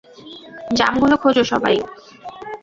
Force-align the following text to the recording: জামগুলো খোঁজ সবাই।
জামগুলো 0.71 1.15
খোঁজ 1.17 1.37
সবাই। 1.43 1.75